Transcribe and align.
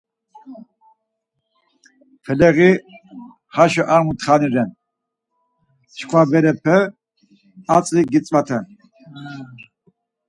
Feleği 2.23 2.71
heşo 3.55 3.83
ar 3.93 4.01
muntxa 4.05 4.35
ren 4.53 4.69
çkva 5.97 6.21
berepe, 6.31 6.77
hatzi 7.69 8.01
gitzvaten. 8.13 8.63